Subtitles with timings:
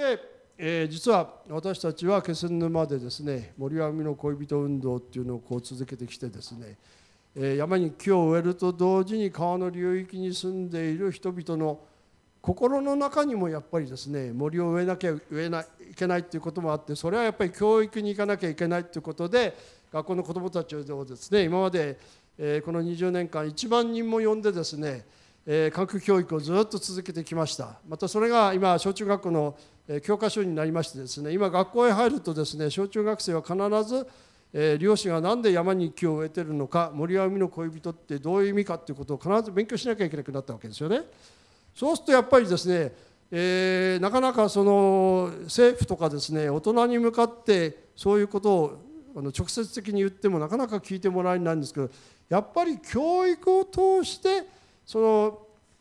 [0.00, 0.18] で、
[0.56, 6.78] えー、実は私たちは気仙沼でですね森は海の恋人運動っていうのをこう続けてきてですね、
[7.36, 11.80] えー、山に木を植えると同時に川の流域に住んでいる人々の
[12.40, 19.54] 心の中にもやっぱりですね森を植えなきゃ植えないけないっていうこともあってそれはやっぱり教育に行かなきゃいけないということで
[19.92, 21.98] 学校の子どもたちをですね今まで、
[22.38, 25.04] えこの20年間1万人も呼んでですね、
[25.44, 27.80] え科学教育をずっと続けてきました。
[27.88, 29.56] またそれが今小中学校の
[30.02, 34.06] 教科書になりましてですね今学校へ入るとですね小中学生は必ず
[34.52, 41.02] えー、漁師が何で山に木を植えてるのか森は海の恋人ってどういう意味かっていうことを必ず勉強しなきゃいけなくなったわけですよね。
[41.74, 42.92] そうするとやっぱりですね、
[43.30, 48.80] えー、なかなかその政府とかですね大人に向かってそういうことを
[49.16, 51.90] あの直接的に言ってもなかなか聞いてもらえないんですけど
[52.28, 54.46] やっぱり教育を通して
[54.84, 55.38] その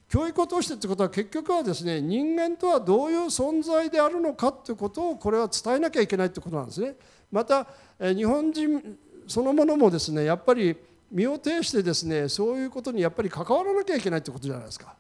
[0.09, 6.95] 教育を通してってことは結局はですね人間とはどういう存在であるのかっていうことをこれは伝えなきゃいけないってことなんですね。
[7.31, 7.67] また
[8.00, 10.75] 日本人そのものもですねやっぱり
[11.11, 14.95] 身を挺してですねそういうことにやっぱり関わらなきゃいけないってことじゃないですか。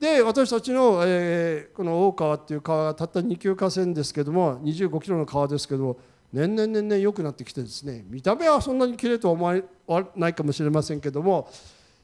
[0.00, 5.96] で私たちの、えー、この大川っていう川がたった2級河川ですけども25キロの川ですけども
[6.32, 9.44] 年々年々良くなってきてですね見た目はそんなにきれいとは思
[9.86, 11.48] わないかもしれませんけども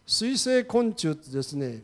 [0.07, 1.83] 水生昆虫ってですね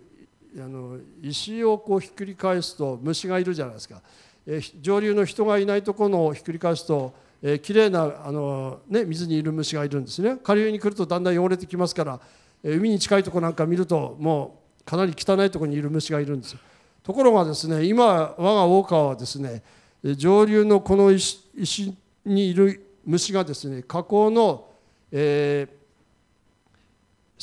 [0.58, 4.00] あの石をこうひっくり返すと虫がいるじゃないですか、
[4.46, 10.36] え、上流の人がいないところをひっくり返すと、えー、きれいなあの、ね、水にいる虫がいるんですね。
[10.42, 12.20] 下流に来るとだんだん汚れてきますから、
[12.64, 16.56] え、海に近いとこなんか見るともうかなり汚いところにいる虫がいるんです
[17.02, 19.62] ところがですね今我が大川はですね
[20.02, 24.66] 上流のこの石にいる虫がですね河口の、
[25.12, 25.79] えー、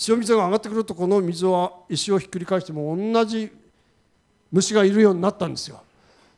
[0.08, 3.52] 塩水が上がってくるとこの水は石をひっくり返しても同じ
[4.52, 5.82] 虫がいるようになったんですよ。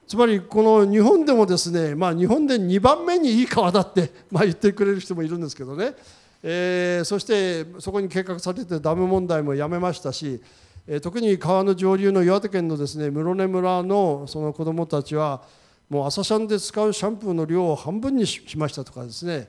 [0.08, 5.94] つまりこの日本でもですね、まあ、日本で2番目にいい川だって、 まあ、言ってくれる人もいるんですけどね、
[6.42, 10.42] えー、そしてそこに計画されてダム問題もやめましたし、
[10.88, 15.44] え、特に川の上流の岩手県のですね室根村のその子どもたちは
[15.89, 19.48] もう朝シャンで使うシャンプーの量を半分にしましたとかですね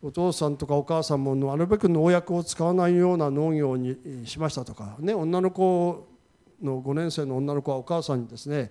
[0.00, 6.06] お父さんとかお母さんもなるべく農薬を使わないような農業にしましたとか、ね、女の子
[6.62, 8.70] の5年生の女の子はお母さんにですね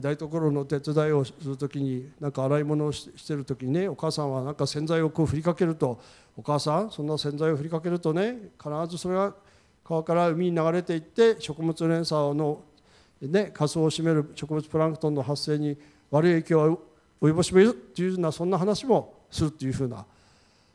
[0.00, 6.00] 台所の手伝いをする時になんか洗い物をしてる時にねお母さんはなんか洗剤をこう振りかけると
[6.36, 9.34] お母さんそんな洗剤を振りかけるとね必ずそれが
[9.82, 12.62] 川から海に流れていって食物連鎖の
[13.20, 15.76] ね仮想を占める植物プランクトンの発生に
[16.10, 16.82] 悪い影響を
[17.20, 20.06] 及ぼしめるというようなそんな話もするというふうな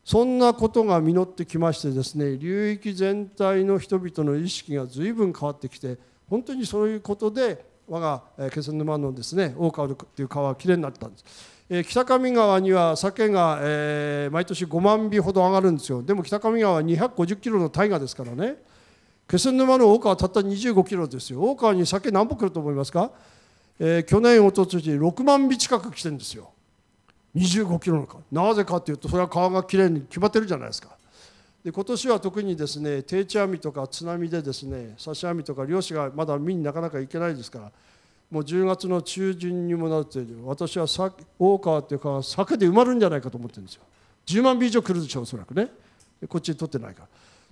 [0.08, 5.98] そんなことが実ってきましてですね流域全体の人々の意識が随分変わってきて
[6.30, 11.26] 本当にそういうことで我が気仙沼のですね大川という川はきれいになったんです。
[11.70, 16.02] え北上川には鮭が、えー、毎年5万尾ほど上がるんですよ。
[16.02, 18.56] でも北上川は250キロの大河ですからね。
[19.30, 21.42] 気仙沼の大川はたった25キロですよ。
[21.42, 23.12] 大川に鮭何本来ると思いますか、
[23.78, 26.54] えー、去年おととし6万尾近く来てるんですよ。
[27.38, 30.90] 25キロの川なぜかというとそれは川がきれいに決まってるじゃないですか。
[31.64, 37.72] で今年は特にですね定置網とか津波でですね刺し網とか漁師がまだ見になかなか行けないですから
[38.32, 40.86] もう10月の中旬にもなって私は
[41.40, 43.84] 大川っていう川酒で埋まるんじゃないかと思ってるんですよ。
[44.26, 45.70] 10万尾以上来るでしょうおそらくね。
[46.28, 47.08] こっちに取ってないから。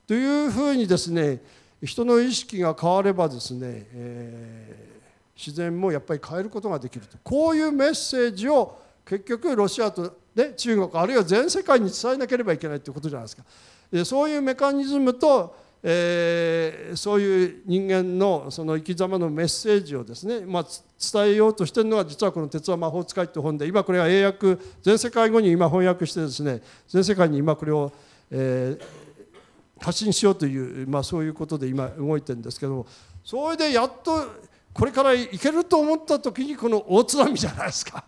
[0.08, 1.42] というふうにですね
[1.84, 3.60] 人の意識が変わればですね、
[3.94, 7.18] えー、自然もやっぱり変えることができると。
[7.24, 13.44] こういうメッセージを結局ロシアと、ね、中国あるいは全世界に伝えなければいけないということじゃないですか。
[13.92, 20.66] でそういうメカニズムと、えー、そういう人間のその生き様のメッセージをですね、まあ、
[21.00, 27.92] 伝えようとしてるのが実はこの「鉄は魔法使い」って本で今これは英訳全世界語に今翻訳してですね全世界に今これを、
[28.32, 32.88] えー、発信しようという、まあ、そういうことで今動いてるんですけども
[33.24, 34.26] それでやっと
[34.74, 38.04] これからいけると思った時にこの大津波じゃないですか。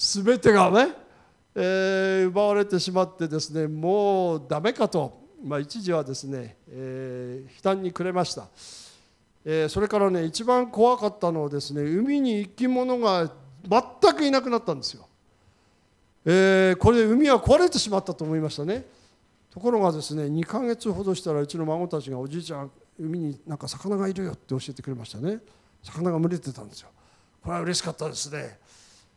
[0.00, 0.94] 全てがね、
[1.54, 8.48] えー、奪われてしまってですねもうダメかと、まあ、一時はですね、えー、悲嘆に暮れました、
[9.44, 13.30] えー、それからね一番怖かったのはですね海に生き物が
[13.68, 15.06] 全くいなくなったんですよ、
[16.24, 18.86] えー、これで海は壊れてしまったと思いましたね。
[19.50, 25.40] ところがですね2ヶ月ほどしたらうちの孫たちがおじいちゃん海になんか魚がいるよって教えてくれましたね。
[25.82, 26.88] 魚が群れてたんですよ。
[27.42, 28.58] これは嬉しかったですね。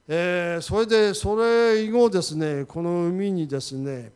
[0.08, 4.12] えー、それでそれ以後ですねこの海にですね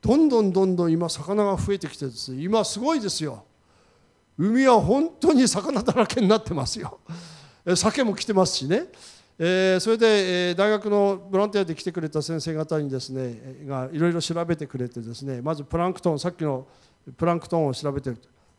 [0.00, 2.32] どんどんどんどん今魚が増えてきてです。
[2.32, 3.44] ね今すごいですよ。
[4.36, 7.00] 海は本当に魚だらけになってますよ。
[7.74, 8.84] 鮭も来てますしね、
[9.38, 16.66] えー、それで、えー、大学のボランティアで来てくれた先生方にですねがいろいろ調べてくれてですねまずプランクトンさっきの
[17.16, 18.10] プランクトンを調べて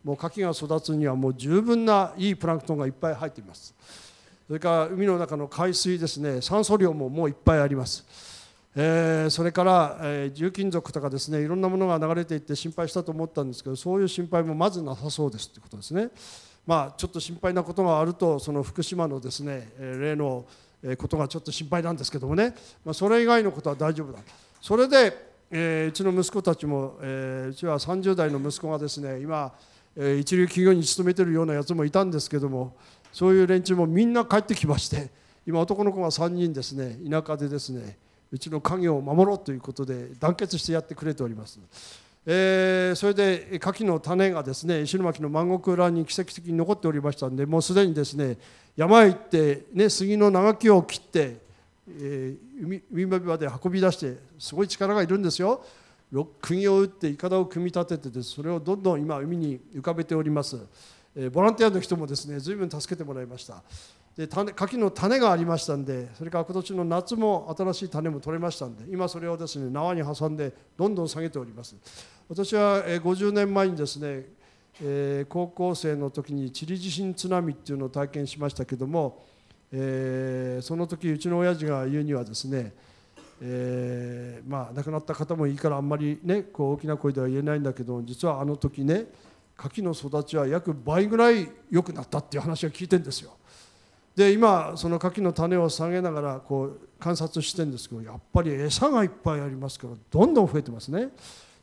[0.03, 3.75] もう牡蠣が育つにはもう十分ないいプランクトンがいっぱい入っています。
[4.47, 8.05] それから海の中の海水ですね酸素量ももういっぱいあります、
[8.75, 16.09] えー、それから、えー、重金属とかですねいろんなものが流れていって心配したと思ったんですけどそういう心配もまずなさそうですということですね。
[16.65, 20.45] まあちょっと心配なことがあるとその福島のですね例の
[20.97, 22.53] ことがちょっと心配なんですけどもね、
[22.83, 24.19] まあ、それ以外のことは大丈夫だ
[24.61, 25.15] それで、
[25.51, 29.53] えー、うちの息子たちも、えー、うちは30代の息子がですね今、
[29.95, 32.75] えー、一流企業に勤めてるようなやつもいたんですけども
[33.15, 35.09] そういう連中もみんな帰ってきまして
[35.47, 37.97] 今男の子が3人ですね田舎でですね
[38.29, 41.57] うちの家業を守ろうということで団結してやってくれております。
[42.25, 48.37] えー、それで牡蠣の種がですね石巻の万石裏に奇跡的に残っておりましたんでもうすでにですね
[48.75, 51.37] 山へ行って、ね、杉の長木を切って、
[51.87, 55.63] えー、海辺まで運び出してすごい力がいるんですよ。
[56.41, 60.57] 釘を打っていかだを組み立ててそれをどんどん今海に浮かべております、
[61.15, 63.63] え、ボランティアの人もですね随分助けてもらいました。
[64.15, 71.75] で種柿の種がありましたんでそれから今年の夏も新しい種も取れましたんで今それをですね縄に挟んでどんどん下げております。
[72.29, 74.25] 私は50年前にですね、
[74.81, 79.25] えー、高校生の時にチリ地震津波っていうのを体験しましたけども、
[79.71, 82.73] えー、その時うちの親父が言うにはですね、
[83.41, 89.07] えー、まあ亡くなった方もいいからあんまりねこう大きな声では言えないんだけど実はあの時ね
[89.57, 93.37] 柿の育ちは約倍ぐらい良くなったっていう話を聞いてんですよ。
[94.15, 101.09] で今その柿の種を下げながらこう観察してるんですけどやっぱり餌がいっぱいありますからどんどん増えてますね。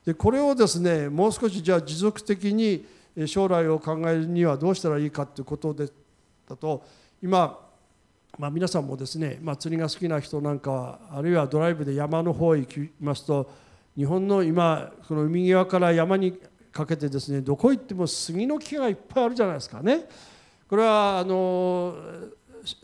[0.04, 2.84] でこれをですねもう少しじゃあ持続的に
[3.26, 5.88] 将来を考えるにはどうしたらいいかということで
[6.48, 6.84] だと
[7.22, 7.58] 今、
[8.38, 13.50] まあ、皆さんもですね、まあ、釣りが好きな人なんかあるいはドライブで山の方へ行きますと
[13.96, 16.38] 日本の今この海際から山に
[16.72, 20.08] かけてですねどこ行っても杉の木がいっぱいあるじゃないですかね。
[20.68, 21.94] これはあの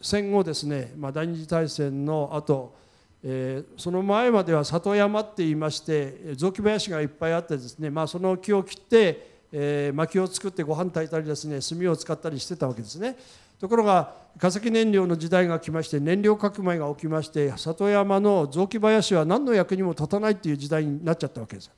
[0.02, 2.79] 戦後ですね、まあ、第二次大戦の後
[3.23, 13.17] えー、その前までは里山って言いまして雑木林がいっぱいあってですね、まあ、その木を切って、えー、薪を作ってご飯炊いたりですね炭を使ったりしてたわけですね
[13.61, 21.73] ところが化石燃料の時代が来まして燃料革命が起きまして里山の雑木林は何の役にも立たないっていう時代になっちゃったわけです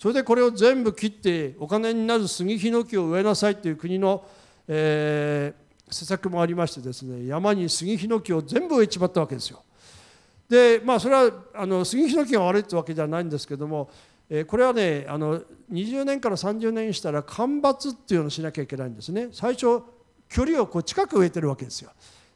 [0.00, 4.24] それでこれを全部切ってお金になる杉ヒノキを植えなさいっていう国の、
[4.66, 9.62] えー、施策もありましてですね山に杉ヒノキを全部植えちまったわけですよ。
[10.48, 13.90] でまあそれはあの杉ヒノキが悪いってわけじゃないんですけども、
[14.30, 15.38] えー、これはねあの
[15.70, 19.28] 20年から30年したら間伐っていうのをしなきゃいけないんですね。
[19.32, 19.82] 最初
[20.30, 21.90] 距離をこう近く植えてるわけですよ。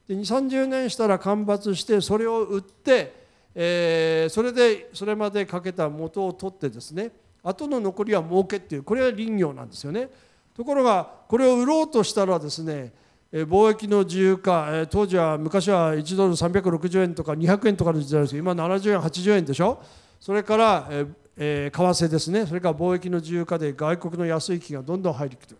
[0.06, 3.14] で2 3 0年したら間伐してそれを売って、
[3.54, 10.08] えー、それでそれまでかけた元を取ってですね後の残りは儲けっていうこれは林業なんですよね。
[10.56, 12.92] ところがこれを売ろうとしたらですね
[13.32, 19.82] 貿易の自由化当時は昔は1ドル360円とか200円とかの時代ですけど今70円80円でしょ。
[20.20, 20.88] それから
[21.36, 22.46] え為替ですね。
[22.46, 25.58] それから貿易の自由化で外国の安い木がどんどん入ってきてる。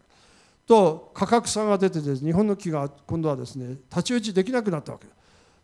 [0.67, 5.07] と価格差が出てです日本の木が今度はですね太刀打ちできなくなったわけ。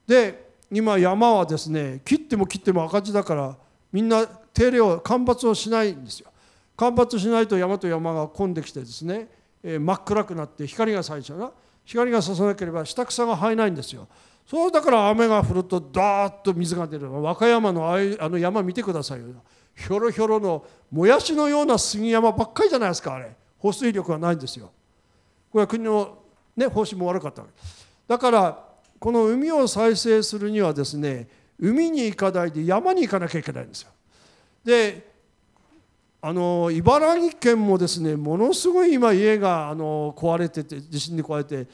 [0.06, 3.56] で今山はですね切っても切っても赤字だから
[3.92, 6.30] みんな手入れを間伐をしないんですよ。
[6.76, 9.28] 間伐しないと山と山が混んできてですね、
[9.62, 11.52] え真っ暗くなって光が咲いちゃうな
[11.84, 14.08] 光がささなければ下草が生えないんですよ。
[14.46, 17.12] そうだから雨が降るとダーッと水が出る。
[17.22, 19.26] 和歌山のあの山見てくださいよ。
[19.76, 23.34] ひょろひょろのもやしのような杉山ばっかりじゃないですかあれ。
[23.58, 24.72] 保水力がないんですよ。
[25.52, 26.18] これは国の、
[26.56, 27.54] ね、方針も悪かったわけ。
[28.08, 28.64] だから
[28.98, 31.28] この海を再生するにはですね
[31.60, 33.90] 海に行かないで山に行かなきゃいけないんですよ。
[34.64, 35.10] で
[36.22, 41.66] あの茨城県もですねものすごい今家があの壊れてて地震で壊れて、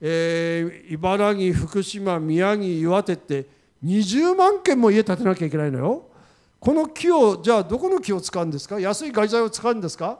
[0.00, 3.46] えー、茨城福島宮城岩手って
[3.84, 6.04] 20万件も家建てなきゃいけないのよ。
[6.60, 8.78] この木をじゃあどこの木を使うんですか？
[8.80, 10.18] 安い外材を使うんですか？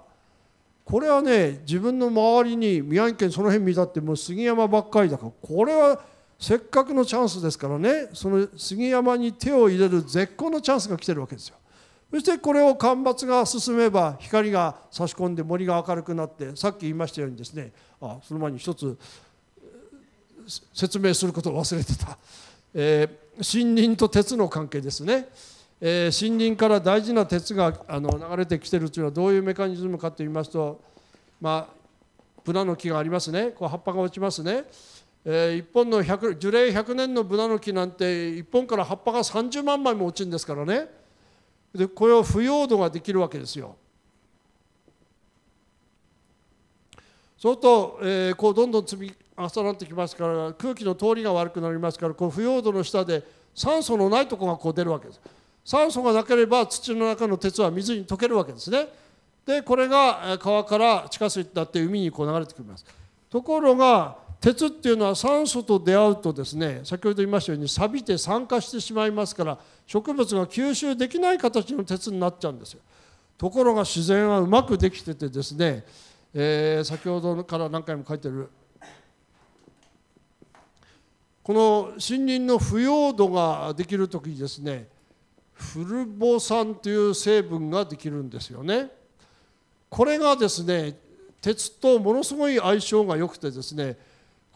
[0.85, 6.01] これはね自分の周りに宮城県その辺見たってもう杉山ばっかりだからこれは
[6.39, 11.57] せっかくのチャンスですからねその杉山に手を入れる絶好のチャンスが来てるわけですよ。
[12.11, 18.97] そしてこれを干ばつが進めば光が差し込んで森が明るくなってさっき言いましたようにですねあその前に一つ
[20.73, 22.17] 説明することを忘れてた、
[22.73, 25.29] えー、森林と鉄の関係ですね、
[25.83, 30.81] えー、森林から大事な鉄があの流れてきてるというのはどういうメカニズムかと言いますと
[31.43, 31.79] まあ
[32.43, 33.51] ブナの木がありますね。
[33.51, 34.65] こう葉っぱが落ちますね、
[35.31, 40.89] えー、1本の100樹齢100年のブナの木なんて1本から葉っぱが30万枚も落ちるんですからね
[41.75, 43.77] でこれを腐葉土ができるわけですよ。
[47.37, 53.23] そうすると、えー、こうどんどん積み重なってきますから空気の通りが悪くなりますからこう腐葉土の下で
[53.55, 55.21] 酸素のないとこがこう出るわけです。
[55.63, 58.89] 酸素がなければ土の中の鉄は水に溶けるわけですね。
[59.45, 62.87] でこれが川から地下水になって海にこう流れてきます。
[63.29, 72.81] ところが鉄っていうのは酸素と出会うとですね先ほど言いましたように錆びて酸化してしまいますから植物が吸収できない形の鉄になっちゃうんですよ。
[73.37, 75.85] ところが自然はうまくできててですね、
[76.35, 78.51] えー、先ほどから何回も書いてる
[81.43, 84.89] この森林の腐葉土ができる時にですね
[85.55, 88.91] フルボ酸という成分ができるんですよね。
[89.89, 90.95] これがですね
[91.41, 93.97] 鉄とものすごい相性が良くてですね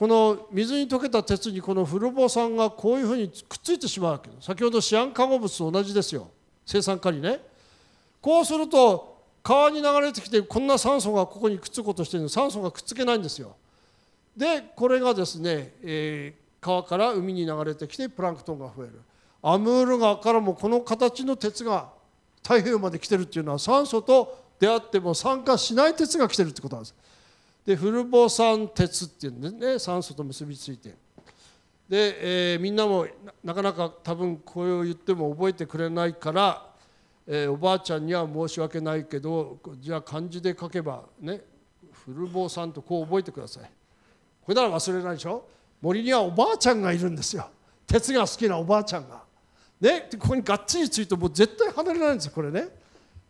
[0.02, 4.28] この水に溶けた鉄にこのフルボ酸がこういうふうにくっついてしまうわけ。
[4.28, 6.28] です先ほどシアン化合物と同じですよ。
[6.66, 7.38] 生酸カリね。
[8.20, 12.28] こうすると川に流れてきてこんな酸素がここにくっつこうとしてるの。
[12.28, 13.54] 酸素がくっつけないんですよ。
[14.36, 19.00] でこれがですね、えー、川から海に流れてきてプランクトンが増える。
[19.40, 21.90] アムール川からもこの形の鉄が
[22.42, 26.94] 太平洋まで来てるっていうのは酸素と出会っても酸化しない鉄が来てるってことなんです。
[27.64, 30.94] でフルボ酸鉄っていうんですね酸素と結びついて
[31.88, 33.06] で、えー、みんなも
[33.44, 36.66] なかなか多分これを言っても覚えてくれないから、
[37.26, 41.40] えー、おばあちゃんには申し訳ないけどじゃあ漢字で書けばね
[41.92, 43.70] フルボ酸とこう覚えてください
[44.42, 45.46] これなら忘れないでしょ？
[45.80, 47.48] 森にはおばあちゃんがいるんですよ
[47.86, 49.22] 鉄が好きなおばあちゃんが。
[49.80, 52.68] ね、ここにがっちりついてもう絶対離れないんですこれね。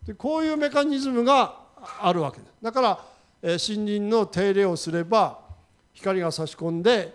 [0.07, 1.57] でこういうメカニズムが
[2.01, 2.53] あるわけです。
[2.61, 3.05] だから、
[3.43, 5.41] 森林の手入れをすれば
[5.93, 7.13] 光が差し込んで、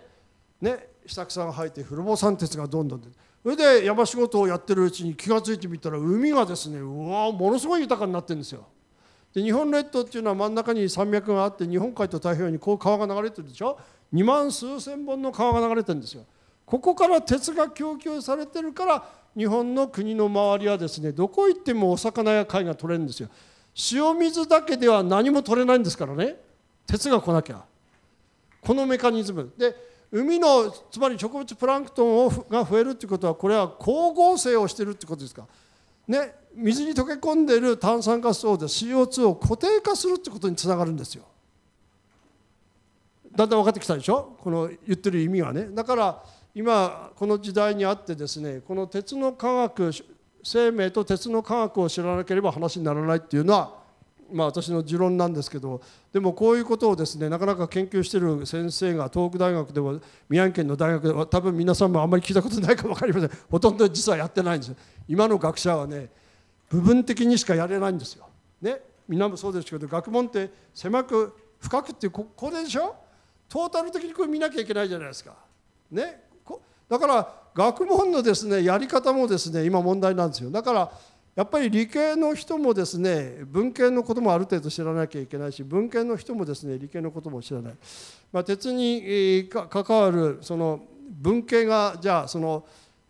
[0.60, 8.66] ね、下草が生えてフルボ酸鉄がどんどん出てそれで山仕事をやってるうちに気が付いてみたら海がですねうわものすごい豊かになってるんですよ。
[9.32, 13.78] で日本列島っていうのは真ん中に山脈があって日本海と太平洋にこう川が流れてるでしょ
[14.12, 16.24] ？2万数千本の川が流れてるんですよ。
[16.66, 23.30] ここから鉄が供給されてるから日本の国の周りはですねどこ行ってもお魚や貝が取れるんですよ。
[23.92, 26.36] 塩水だけでは何も取れないんですからね。
[26.86, 27.62] 鉄が来なきゃ。
[28.60, 29.52] このメカニズム。
[29.56, 29.74] で
[30.10, 35.46] 海のつまり植物プランクトンをが増えるっていうことはこれは光合成をしてるってことですか。
[36.08, 41.24] ね水に溶け込んでる炭酸ガスをで CO2 を固定化するってことにつながるんですよ。
[43.36, 44.36] だんだん分かってきたでしょ？
[44.40, 45.68] この言ってる意味はね。
[45.70, 49.92] だから今この時代にあってですねこの鉄の科学
[50.42, 53.76] 生命と鉄の科学を知らなければ話にならないっていうのは
[54.32, 55.80] まあ私の持論なんですけど
[56.12, 64.76] でもこういうことをですねなかなか研究してる先生が東北大学でも宮城県の大学では多分皆さんもあんまり聞いたことないか分かりませんほとんど実はやってないんです
[65.08, 66.08] 今の学者はね
[66.68, 68.28] 部分的にしかやれないんですよ。
[68.60, 72.94] ねみんなもそうですけど学問って狭く深くってここでしょ？
[73.48, 75.32] トータル的にこれ見なきゃいけないじゃないですか。
[75.90, 76.27] ね、
[76.88, 80.50] だから学問のですねやり方もですね今問題なんですよ。
[80.50, 80.90] だから
[81.34, 87.74] やっぱり理系の人もですね文系のこともある程度知らなきゃいけないし文系の人もですね理系のことも知らない。
[88.32, 92.64] まあ、鉄に関わるその文系がじゃあその、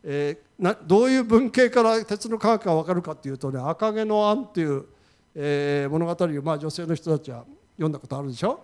[0.05, 4.85] えー、などういう文系から鉄の科学が分かるかっていうとね「赤毛のアン」っていう、
[5.35, 7.45] えー、物語を、まあ、女性の人たちは
[7.77, 8.61] 読んだことあるでしょ？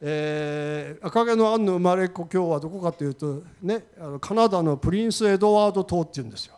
[0.00, 6.54] えー、赤毛のアンの生まれ故郷はどこかというと、ね、あのカナダのプリンス・エドワード島っていうんですよ、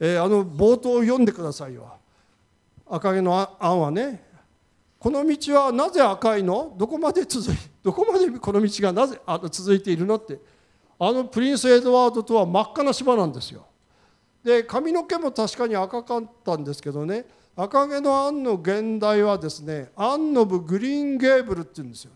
[0.00, 1.92] えー、あの冒頭を読んでくださいよ。
[2.88, 4.24] 赤毛のアンはね
[4.98, 6.74] この道はなぜ赤いの？
[6.78, 10.38] どこまで続いどこまでこの道がなぜあの続いているのって。
[10.98, 13.66] あのプリンス・エドワード島は真っ赤な島なんですよ。
[14.42, 22.12] で髪の毛も確かに赤かったんですけどね赤毛のアンの現代はですねアンノブ・グリーン・ゲーブルっていうんですよ。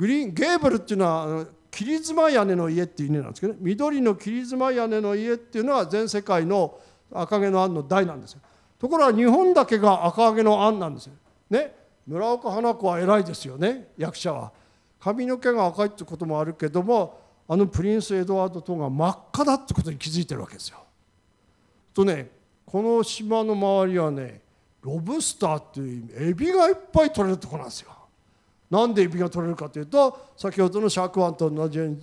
[0.00, 6.80] グリーンゲーブルっていうのは切妻屋根の家っていう意味なんですけど、ね、緑の切妻屋根の家っていうのは全世界の
[7.12, 8.40] 赤毛のアンの代なんですよ。
[8.78, 11.12] ところが日本だけが赤毛のアンなんですよ。
[11.50, 11.74] ね。
[12.06, 13.88] 村岡花子は偉いですよね。
[13.98, 14.52] 役者は。
[14.98, 20.78] 髪の毛が赤いってこともあるけどもあのプリンス・エドワード島が真っ赤だってことに気づいてるわけですよ。
[21.92, 22.30] とね
[22.64, 24.40] この島の周りはね
[24.80, 27.99] ロブスターっていうエビがいっぱい取れるとこなんですよ。
[28.70, 31.98] なんでエビが取れるかというと先ほどのシャーク湾と同じように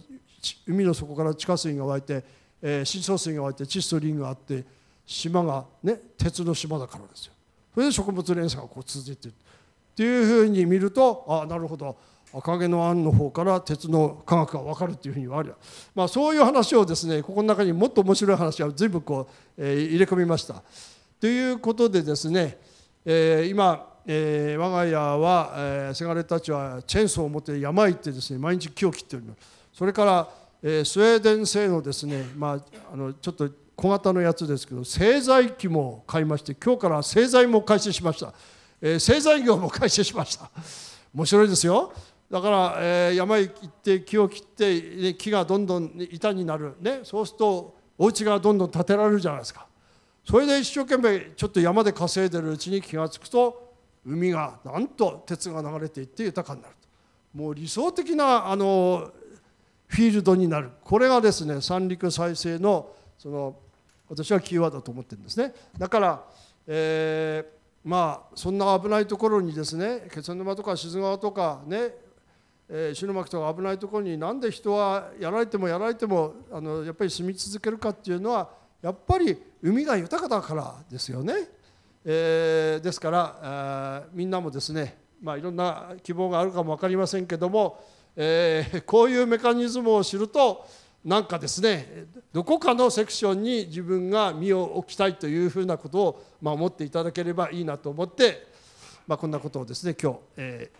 [0.67, 2.23] 海の底から地下水が湧いて、
[2.61, 4.65] えー、深層水が湧いて窒素リンがあって
[5.05, 7.33] 島がね鉄の島だからですよ。
[7.73, 11.95] それで植物連鎖がこう続いているっていうふうに見るとああなるほど。
[12.33, 15.55] 赤毛のアンの方から鉄の科学が分かるっていうふうに言われる、
[15.95, 20.61] まあ、そういう話をですねここの中にもっと面白い話を随分こう、えー、入れ込みました。
[21.19, 22.57] ということでですね、
[23.05, 29.39] えー、今、えー、我が家は、えー、せがれたちはチェーンソーを持って山へ行ってですね毎日木を切っております。
[29.73, 30.29] それから、
[30.63, 38.33] えー、スウェーデン製のですね、まあ、あのちょっと小型のやつですけど製材機も買いまして今日から製材も開始しました、
[38.81, 40.49] えー、製材業も開始しました。
[41.13, 41.91] 面白いですよ。
[42.31, 49.67] だから、えー、山へ行って木を切って、ね、木がどんどん板になる、ね、そうするとお家がどんどん建てられるじゃないですか。
[50.25, 53.66] それで一生懸命ちょっと山で稼いでるうちに気が付くと
[54.07, 56.87] 海がなんと鉄が流れていって豊かになると。
[57.37, 59.11] もう理想的なあの
[59.87, 60.71] フィールドになる。
[60.83, 63.55] これがですね三陸再生のその
[64.09, 65.53] 私はキーワードだと思ってるんですね。
[65.77, 66.23] だから、
[66.65, 71.93] えー、まあそんな危ないところにですね気仙沼とか静川とかね
[72.69, 78.49] えー、篠巻とか危ないところになんで人はやられてもやられてもあのやっぱり住み続けるかっていうのは
[78.81, 81.33] やっぱり海が豊かだからですよね。
[82.09, 87.83] えー、ですから、みんなもですね、まあ、いろんな希望があるかも分かりませんけども、
[88.15, 90.65] えー、こういうメカニズムを知ると
[91.03, 98.47] なんかですねどこかのセクションに自分が身を置きたいというふうなことを、まあ、思っていただければいいなと思って、
[99.05, 100.71] まあ、こんなことをですね今日、え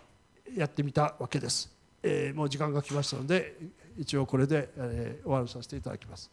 [0.54, 1.70] ー、やってみたわけです、
[2.02, 3.54] えー、もう時間が来ましたので
[3.98, 6.30] 一応これで、えー、終わらさせていただきます。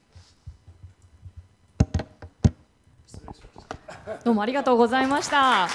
[4.24, 5.68] どうもありがとうございました。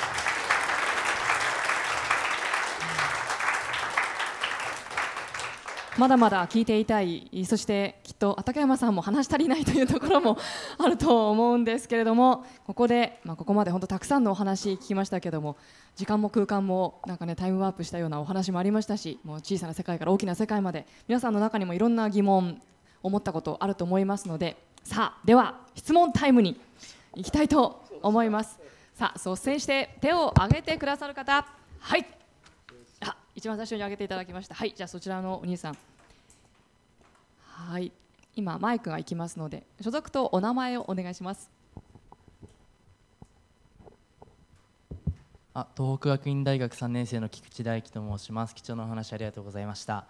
[5.99, 10.39] まだまだ聞いていたいそしてきっと畠山さんも話し足りないというところも
[10.79, 15.59] あると思うんですけれどもここで、まあ、ここまで本当たくさんのお話聞きましたけども
[15.97, 22.63] 時間も空間もなんかねタイムワープしたようなお話もありましたしもう小さな世界から大きな世界まで皆さんの中にもいろんな疑問
[23.03, 26.59] 思ったことあると思いますのでさあでは質問タイムに
[27.15, 28.59] いきたいと思います。
[28.95, 31.47] さあ率先して手を挙げてくださる方。
[31.79, 32.07] はい。
[33.01, 34.55] あ一番最初に挙げていただきました。
[34.55, 35.79] はいじゃあそちらのお兄さん。
[37.43, 37.93] はい。
[38.37, 41.51] 今マイクが行きますので所属とお名前をお願いします。
[45.53, 48.55] あ東北学院大学3年生の菊池大樹と申します。
[48.55, 50.07] 貴重なお話ありがとうございました。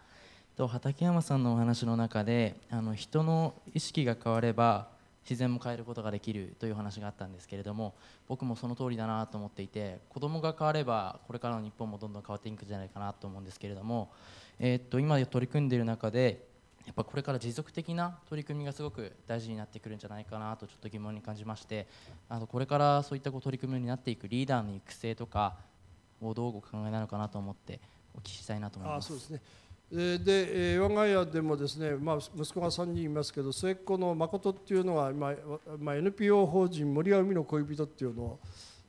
[0.56, 4.88] と畠山さんのお話の中であの人の意識が変われば
[5.28, 7.94] 自然も変えることができるという話があったんですけれども
[8.26, 14.10] 僕もその通りだなと思っていて子供が変わればこれからの日本もどんどん変わっていくんじゃないかなと思うんですけれども、
[14.58, 16.48] えー、っと今取り組んでいる中で
[16.86, 21.86] やっぱこれから持続的な取り組みがすごく大事になってくるんじゃないかなとちょっと疑問に感じまして
[22.28, 25.56] あとこれからそういったこう取り組みになっていくリーダーの育成とか
[26.22, 27.80] をどうお考えなのかなと思って
[28.14, 29.06] お聞きしたいなと思います。
[29.06, 29.40] あそうですね
[29.90, 35.34] で、我が家でもですね、まあ、息子が3人いますけど末っ子の誠っていうのは今、
[35.78, 38.40] まあ、NPO 法人森は海の恋人っていうのを、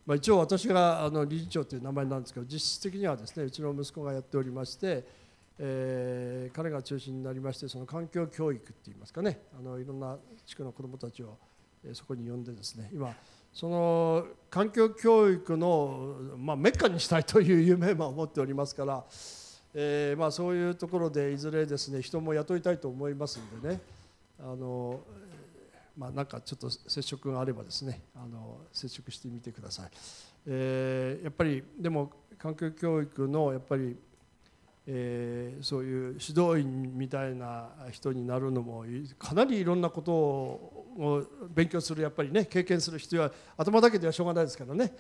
[0.06, 5.04] まあ、一応私があの理事長という名前なんですけど実質的にはですねうちの息子がやっておりまして、
[5.58, 11.36] えー、彼が中心になりましてその環境教育っていいますかねあのいろんな地区の子どもたちを
[11.94, 13.12] そこに呼んでですね今
[13.52, 19.04] その環境教育の、まあ、メッカにしたいという夢も持っておりますから。
[19.74, 23.80] えー、まあ、そういうところでいずれですね人も雇いたいと思いますんでね
[24.40, 25.00] あの、
[25.98, 29.90] まあ、なんかちょっと接触があればですねあの接触してみてください、
[30.48, 33.96] えー、やっぱりでも環境教育のやっぱり、
[34.88, 38.84] えー、そういう指導員みたいな人になるのも
[39.18, 44.94] かなりいろんなことを勉強するやっぱりね経験する必要は頭だけではしょうがないですからね。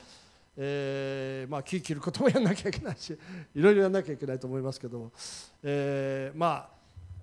[0.57, 3.17] えー、まあ木切ることもやんなきゃいけないし
[3.55, 5.11] いろいろやんなきゃいけないと思いますけど、
[5.63, 6.81] えー、まあ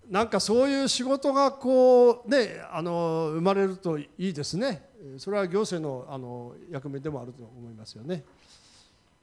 [0.09, 4.89] なんかそういう仕事がこうねあの生まれるといいですね。
[5.19, 8.25] それは行政のあの役目でもあると思いますよね、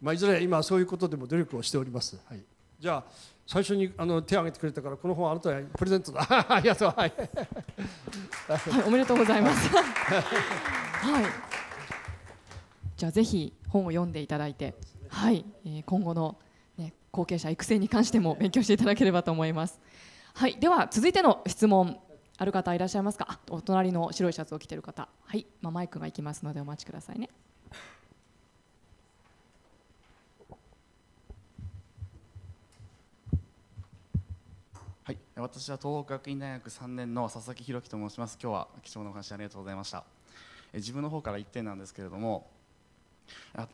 [0.01, 2.41] まあ、いずれ今そういうことでも努力をしております、はい、
[2.79, 3.11] じゃあ
[3.47, 6.25] 最初にあの手を挙げてくれたからこの本あなたはプレゼントだ。
[6.49, 6.93] ありがとう。
[6.95, 9.69] はい、はい、おめでとうございます。
[9.69, 11.23] はい。
[12.97, 14.73] じゃあぜひ本を読んでいただいて、
[15.09, 16.37] はい、えー、今後の、
[16.77, 19.81] ね、後継者育成に関しても勉強していただければと思います。
[20.33, 21.99] はい、では続いての質問
[22.37, 23.39] ある方いらっしゃいますか？
[23.49, 27.29] お隣の白いシャツを着ている方、はい、まあ、マイクが行きますのでお待ちくださいね。
[35.03, 38.37] はい、私は東北学院大学3年の佐々木弘樹と申します。
[38.41, 40.05] 今日は貴重なお話ありがとうございました。
[40.73, 42.49] え自分の方から1点なんですけれども、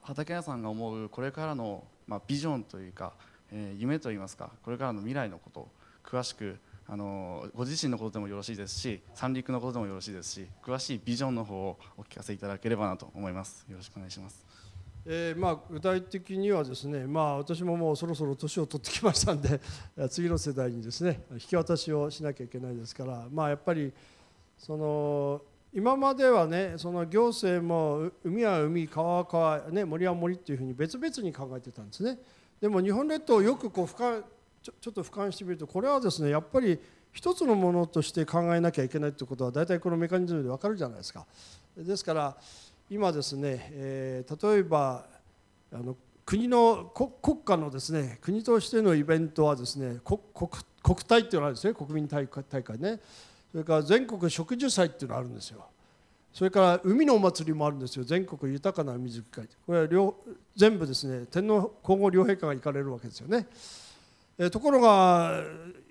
[0.02, 3.14] 畠山さんが思うこれからの、まあ、ビジョンというか
[3.52, 5.70] えー夢といいますかこれからの未来のこと
[6.04, 13.66] 詳しくあのご自身のことでもよろしいですし三陸のことでもよろしいですし詳しいビジョンの方をお聞かせいただければなと思います。
[13.70, 14.46] よろしくお願いします。
[15.06, 19.60] えーまあ、具体的にはですね、まあ、私ももうそろそろ年を取ってきましたんで
[20.12, 23.92] 次の世代にですね引き渡しをしなきゃいけないですから、まあ、やっぱり
[24.60, 25.42] その
[25.74, 32.18] 今まではねその行政も海は海川は川、ね、森は森っていうふうに別々に考えてたんですね。
[32.60, 34.24] でも日本列島をよくこう俯瞰
[34.62, 36.80] ちょちょっと俯瞰してみるとこれはですねやっぱり
[37.14, 41.26] 一つのものとして考えなきゃいけないということは大体このメカニズムで分かるじゃないですか。
[41.78, 42.38] ですから
[42.90, 45.06] 今ですね、えー例えば
[45.74, 50.50] あの国の国家のですね国としてのイベントはですね国国
[50.84, 51.74] 国体っていうのがあるんですね。
[51.74, 53.00] 国民大会大会ね。
[53.52, 55.66] それから全国植樹祭っていうのがあるんですよ。
[56.34, 58.06] それから海のお祭りもあるんですよ。
[58.06, 60.16] 全国豊かな海づく会これは両
[60.56, 63.48] 全部ですね天皇皇后両陛下が行かれるわけですよね。
[64.38, 65.44] えところが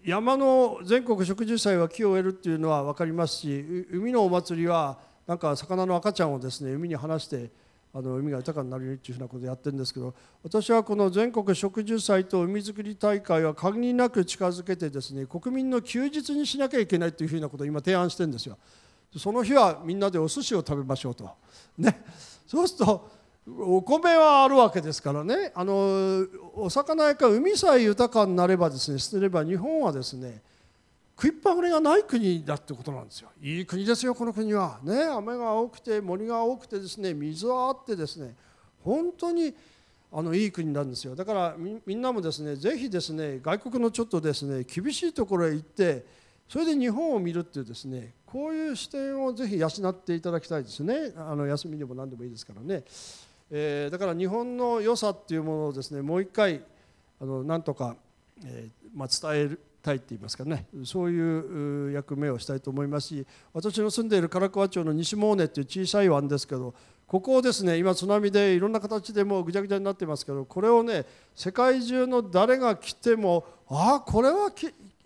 [0.02, 7.50] 山の全国植樹祭は木を植えるっていうのは分かりますし海のお祭りはなんか魚の赤ちゃんをですね海に放して
[7.92, 18.56] あの海が豊かになるようにっていうふうなことをやってるんですけど私はこの全国植樹祭と海づくり大会は限りなく近づけてですね国民の休日にしなきゃいけないというふうなことを今提案してるんですよ。
[19.16, 21.28] その日はみんなでお寿司を食べましょうと。
[21.76, 22.04] ね、
[22.46, 23.10] そうすると
[23.46, 30.42] お米はあるわけですからねあのお魚やか海さえ豊かになればですねすれば日本はですね
[31.20, 33.28] 食いっぱぐれがない国だってことなんですよ。
[33.42, 34.80] いい国ですよこの国は。
[34.82, 38.34] ね雨が多くて森が多くてですね水はあってですね
[38.82, 39.54] 本当に
[40.10, 41.14] あのいい国なんですよ。
[41.14, 46.06] だからみんなもですねぜひですね外国のちょっとですね厳しいところへ行って
[46.48, 51.12] それで日本を見るっていうですねこういう視点をぜひ養っていただきたいですね。
[51.18, 52.82] あの休みでも何でもいいですからね、
[53.50, 56.62] えーだから日本の良さっていうものをですねもう一回
[57.20, 57.94] あのなんとか、
[58.42, 60.66] えーまあ、伝えるたいって言いますかね。
[60.84, 66.74] そういう役目をしたいと思いますし私の住んでいる唐桑町の西モーネっていう小さい湾ですけど
[67.06, 74.52] ここをですね今津波でいろんな形でもうぐちゃぐちゃになってますけどこれをね世界中の誰が来てもああこれは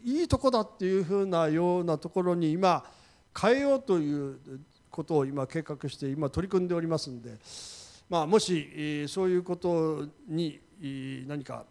[0.05, 2.85] いいとこだっていうふうなようなところに今
[3.41, 4.39] 変えようという
[4.91, 7.31] ことを今計画して今取り組んでおりますんで、
[8.09, 10.61] まあ、もしそういうことに
[11.27, 11.65] 何か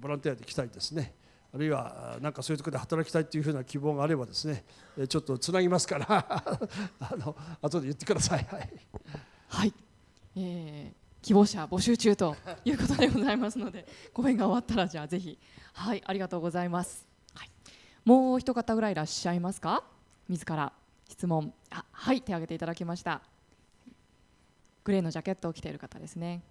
[0.00, 1.14] ボランティアで来たいですね。
[1.54, 4.64] あるいはなんかそういうところで働きたいというふうな希望があればですね
[4.96, 6.06] えーちょっとつなぎますから
[7.00, 8.44] あの後で言ってください。
[8.44, 8.70] はい。
[9.48, 9.74] はい、
[10.36, 12.34] えー希望者募集中と
[12.64, 15.38] いうことでございますので 講演が終わったらじゃあぜひ。
[15.74, 17.50] はいありがとうございます、はい、
[18.04, 19.84] もう一方ぐらいいらっしゃいますか？
[20.28, 20.72] 自ら。
[21.08, 21.54] 質問。
[21.70, 23.22] あはい手挙げていただきました。
[24.84, 26.42] グレーのジャケットを着ている方ですね。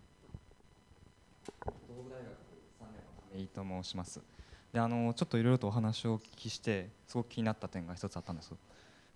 [3.54, 4.22] と申します
[4.74, 8.52] であのちょっといろいろとお話をお聞きしてすごく気になった点が一つあったんです。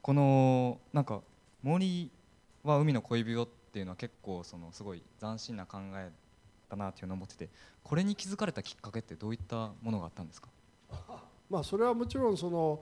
[0.02, 1.22] このなんか
[1.63, 2.12] 森
[2.63, 6.12] は海の恋人っていうのは結構そのすごい斬新な考え
[6.70, 7.50] だなっていうのを思ってて
[7.84, 10.50] これに気づかれたきっかけってどういったものがあったんですか？
[11.50, 12.82] まあ、それはもちろんその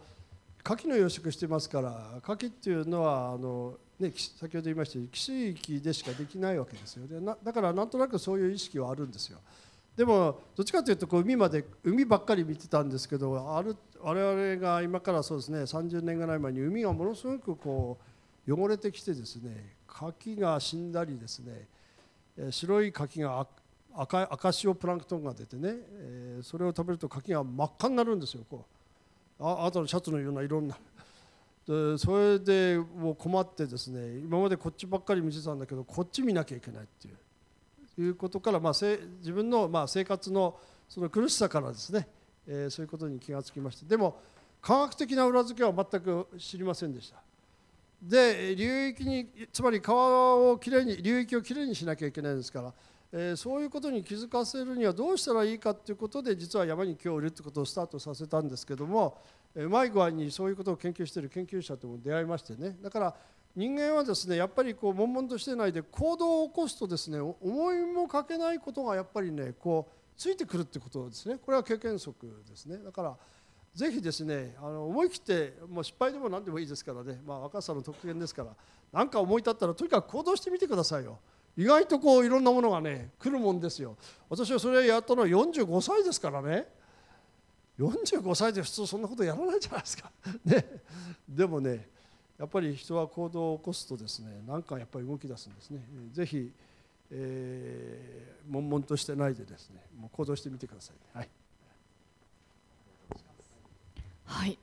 [0.65, 1.91] 牡蠣の養殖してますから
[2.23, 7.05] 牡蠣っていうのはあの、ね、先ほど言いましたように汽水域でしかできないわけですよ。
[7.07, 9.39] でなだからなんとなくそういう意識はあるんですよ。
[9.95, 17.97] でもどっちかというとこう海まで海ばっかり見てたんですけどある我々が今からそうですね30年ぐらい前に海がものすごくこ
[18.47, 21.67] う汚れてきてですね牡蠣が死んだりですね
[22.49, 23.45] 白い牡蠣が
[23.95, 28.65] 赤赤潮プランクトンが出てね、えーそれを食べると牡蠣が真っ赤になるんですよこ
[29.39, 29.45] う。
[29.45, 30.75] ああとのシャツのようないろんな。
[31.67, 37.17] でそれでもう困ってですね今までこっちばっかり見てたんだけどこっち見なきゃいけないっていう。
[37.97, 42.07] いうことから、まあ、せ自分のまあ生活のその苦しさからですね、
[42.47, 44.19] えーそういうことに気がつきましたでも
[44.61, 47.17] 科学的な裏付けは全く知りませんでした。
[48.01, 52.73] で流域につまり川をきれいに流域をきれいにしなきゃいけないですから、
[53.11, 59.17] えーそういうことに気づかせるにはどうしたらいいかということで実は山に今日いるということをスタートさせたんですけども、
[59.55, 62.77] えーうまい具合にそういうことを研究している研究者とも出会いましてね。
[62.81, 63.15] だから
[63.55, 71.37] 人間はですねやっぱりこう悶々としてないで行動を起こすとですね思いもかけないことがやっぱりねこうついてくるってことですね。
[71.37, 72.77] これは経験則ですね。
[72.77, 73.17] だから
[73.75, 78.49] ぜひですねあの思い切ってもう失敗でも何でもいいですからね、まあ、若さの特権ですから
[78.91, 81.19] 何か思い立ったらとにかく行動してみてくださいよ。
[81.55, 83.97] 意外とこういろんなものがね来るもんですよ。
[84.29, 86.67] 私はそれやったのは45歳ですからね。
[87.77, 90.11] 45歳で普通そんなことやらないじゃないですか、
[90.45, 90.81] ね、
[91.27, 91.87] でもね
[92.37, 95.83] やっぱり人は行動を起こすとですね何かやっぱり動き出すんですね。
[96.11, 96.51] ぜひ、
[97.11, 101.29] えー悶々としてないでですねもう行動してみてください、はい。
[104.25, 104.59] はい。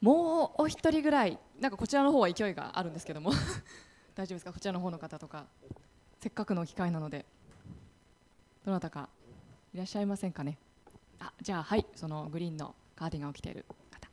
[0.00, 3.32] もうお一人ぐらい、なんかこちらの方は勢いがあるんですけども、
[4.14, 5.46] 大丈夫ですか、こちらの方の方とか、
[6.20, 7.24] せっかくの機会なので、
[8.64, 9.08] どなたか
[9.74, 10.56] いらっしゃいませんかね？
[11.20, 14.08] あ、じゃあ、はい、そのグリーンのカーディガンを着ている方。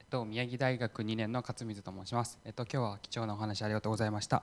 [0.00, 2.38] えっと、宮城大学2年の勝水と申します。
[2.44, 4.42] えっと、今日は貴重なお話ありがとうございました。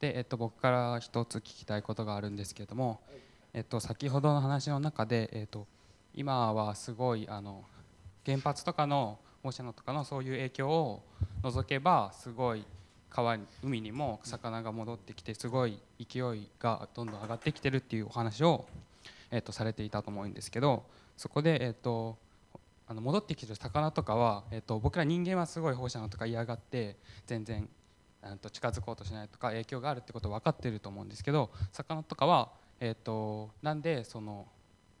[0.00, 3.00] で、えっと、僕から一つ聞きたいことがあるんですけれども、
[3.54, 5.66] えっと、先ほどの話の中で、えっと、
[6.14, 7.64] 今はすごいあの
[8.26, 11.02] 原発とかの放射能とかのそういう影響を
[11.42, 12.64] 除けばすごい
[13.12, 18.64] 川に海にも魚が戻ってきてすごい勢いがどんどん上がってきてるっていうお話を、
[19.30, 20.84] えっと、されていたと思うんですけど
[21.16, 22.16] そこで、えっと、
[22.88, 26.96] あの戻ってきてる魚とかは、えっと、僕ら人間はすごい放射能とか嫌がって
[27.26, 27.68] 全然
[28.24, 34.46] うんと近づこうとしないとか影響があるってこと分かってると思うんですけど魚とかは、えっと、なんでその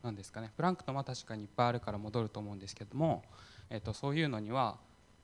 [0.02, 3.22] なんですかねプランクトンは確かにいっぱいあるから戻ると思うんですけども、
[3.70, 4.76] えっと、そういうのには、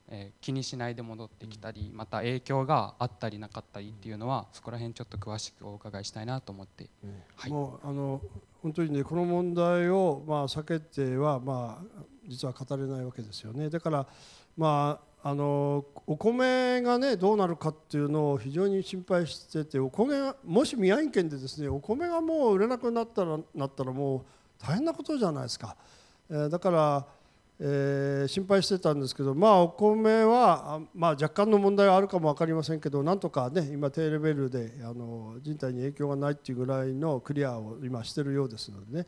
[0.09, 6.89] えー気にしないで戻ってきたりまた影響があったりなかったりっていうのはそこら辺ちょっと詳しくお伺いしたいなと思って。
[7.35, 7.51] はい。
[7.51, 8.21] もうあの
[8.61, 13.69] 本当にねこの問題をまあ避けてはまあ実は語れないわけですよね。
[13.69, 14.07] だから
[14.57, 24.21] まああのお米がねどうなるかっていうのを非常に心配しててお米がもし宮城県でですねお米がもう売れなくなったらなったらもう
[24.65, 25.75] 大変なことじゃないですか、
[26.29, 27.07] えーだから、
[27.61, 39.05] えー心配してたんですけどまあお米はまあ若干の問題はあるかも分かりませんけどなんとかね今低レベルであの人体に影響がないっていうぐらいのクリアを今してるようですのでね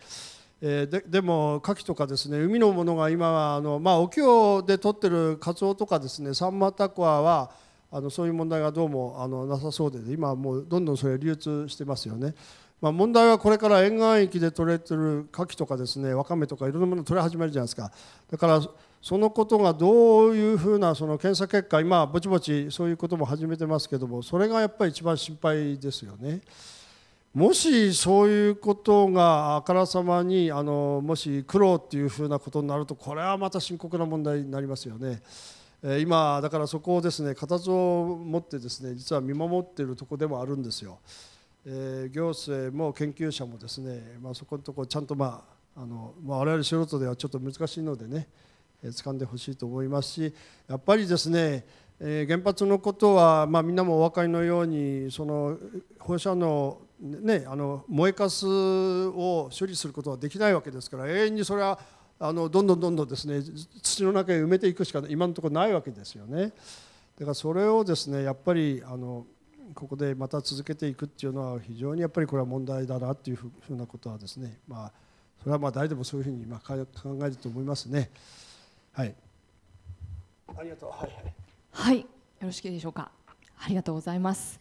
[0.62, 7.52] えーででも牡蠣とかですね海のものが今はあの、まあ、沖漁で取ってるカツオとかですねサンマタコアは
[7.90, 12.34] あのそういう問題がどうもあのなさそうで今はもうどんどんそれ流通してますよね。
[12.82, 17.92] まあ、問題はこれから沿岸域で取れてる牡蠣とかですねわかめとかいろんなもの取れ始めるじゃないですか
[18.32, 18.62] だから
[19.02, 26.42] そのことがどういうふうなその検査結果今ぼちぼちそういうことも始めてますけどもそれがやっぱり一番心配ですよね。
[27.34, 35.22] もしそういうことがあからさまにあのもし苦労っていうふうなことになるとこれはまた深刻な問題になりますよね。
[36.00, 41.00] 今だからそこをですね形を持ってですね実は見守っているところでもあるんですよ。
[41.66, 45.44] えー行政も研究者もですね、まあ、そこのところちゃんとま
[45.76, 48.28] ああの、まあ、我々素人ではちょっと難しいのでね、
[48.84, 50.34] えー掴んでほしいと思いますし
[50.68, 51.66] やっぱりですね、
[52.00, 55.58] えー原発のことは、まあ、みんなもお分かりのようにその
[56.00, 61.80] 放射能ね、あの燃えかすを処理することはできないわけですから永遠にそれは
[62.20, 63.42] あのどんどんどんどんですね
[63.82, 66.52] 土の中へ埋めていくしか今のところないわけですよね。
[67.18, 69.26] だからそれをですねやっぱりあの
[69.74, 74.92] ここでまた続けていくっていうのは非常にやっぱりこれは問題だなっていうふうなことはですねまあ
[75.42, 78.12] それはまあ誰でもそういうふうにまあか考えると思いますね。
[78.94, 79.16] はい。
[80.56, 80.90] ありがとう。
[80.90, 81.34] はいはい。
[81.72, 82.06] はい、よ
[82.42, 83.12] ろしいでしょうか。
[83.60, 84.60] ありがとうございます。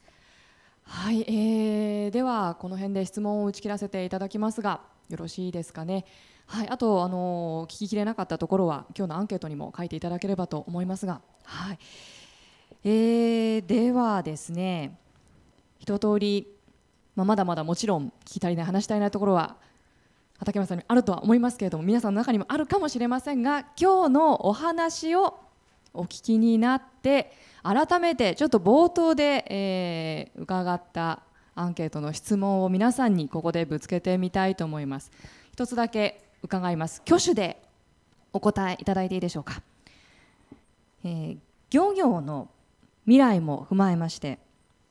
[0.84, 6.04] はい、えー、ではこの辺で質問を打ち切らせていただきますが、よろしいですかね。
[6.46, 11.78] はい、あとあの聞ききれなかったところは今日のアンケートにも書いていただければと思いますが、はい。
[12.82, 14.96] えー、ではですね、
[15.78, 16.46] 一通り
[17.14, 19.56] まあまだまだもちろん聞き足りない話したいなところは
[20.38, 25.38] 畠山さんにあるとは思いますけれども、皆さんの中にもあるかもしれませんが、今日のお話を
[25.92, 31.22] お聞きになって改めてちょっと冒頭で、えー伺った
[31.54, 35.10] アンケートの質問を皆さんにここでぶつけてみたいと思います。
[35.52, 37.02] 一つだけ伺います。
[37.06, 37.60] 挙手で
[38.32, 39.60] お答えいただいていいでしょうか、
[41.04, 41.36] えー
[41.68, 42.48] 漁業の
[43.10, 44.38] 未来も踏まえまして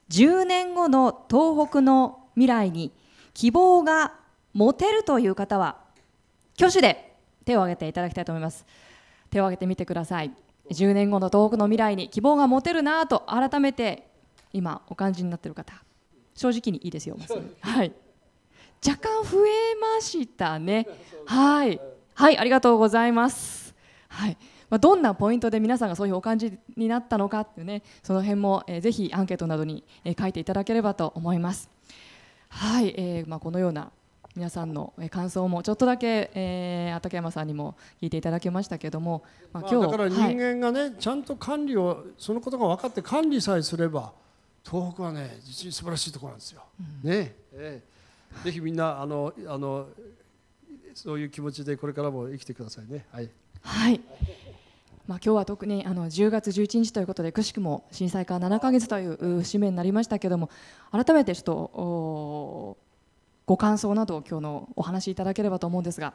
[0.10, 2.92] 10年後の東北の未来に
[3.34, 4.14] 希望が
[4.52, 5.78] 持てるという方は
[6.58, 8.66] 挙手で手を挙げていただきたいと思います。
[9.30, 10.32] 手を挙げてみてください。
[10.70, 14.10] 10年後の東北の未来に希望が持てるなと改めて
[14.52, 15.74] 今お感じになっている方
[16.36, 17.16] 正直にいいですよ
[17.62, 17.94] はい。
[18.86, 20.86] 若干増えましたね。
[21.26, 21.80] はい。
[22.14, 23.74] はいありがとうございます。
[24.10, 24.38] はい。
[24.70, 31.70] まあ、どんなポイントで皆さんがそういうお感じになったのかっていうねその辺も、えーぜひアンケートなどに、えー書いていただければと思います
[32.50, 33.92] はい、えーまあ、このような
[34.36, 44.14] 皆さんのえー感想もちょっとだけ、えー、畠山さんにも聞いていただきましたけども、まあ、まあ、今日だから人はい間がね、ちゃんと管理をそのことが分かって管理さえすれば
[44.64, 46.62] 東北はね実に素晴らしいところなんですよ。
[47.04, 48.00] ねええ
[48.44, 49.88] ぜひみんなあのあの
[50.94, 53.06] そういう気持ちでこれからも生きてくださいね。
[53.12, 53.30] はい。
[53.62, 54.02] はい
[55.10, 60.52] まあ、今日は特にあの10月11日ということでくしくも震災から7か月という節目になりましたけども
[60.91, 62.78] 改めてちょっと
[63.48, 66.13] ご感想などを今日のお話しいただければと思うんですが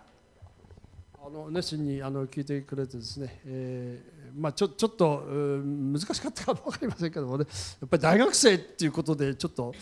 [1.27, 7.47] あの熱心にあの聞いてくれてですね、えーまあ、ちょちょっと難しかったかも分かりませんけどもね
[7.81, 9.73] やっぱり大学生っていうことでちょっと、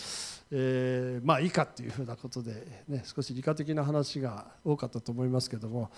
[0.52, 5.90] えーまあいいかっていうふうなことで、ね、少し理科的な話が多かったと思いますけども、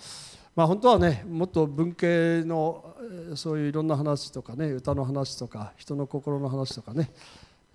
[0.55, 2.95] まあ、本当はねもっと文系の
[3.35, 7.11] そういういろんな話とかね歌の話とか人の心の話とかね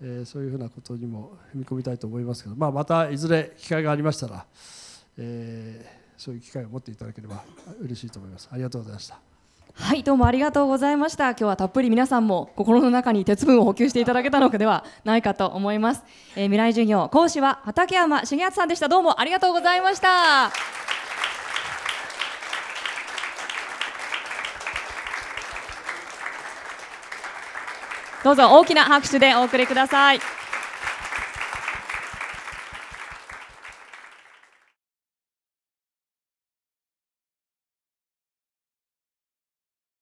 [0.01, 4.45] えーそういうふうなことにも踏み込みたいと思いますけど、まあ、またいずれ機会がありましたら、
[5.17, 7.43] えーそういう機会を持っていただければ
[7.81, 8.47] 嬉しいと思います。
[8.51, 9.17] ありがとうございました。
[9.73, 11.29] はいどうもありがとうございました。
[11.29, 16.03] 今日はたっぷり皆さんも心の中に鉄分を補給していただけたのではないかと思います、
[16.35, 18.87] えー未来授業講師は畠山重敦さんでした。
[18.87, 20.51] どうもありがとうございました。
[28.23, 30.19] どうぞ大きな拍手でお送りください。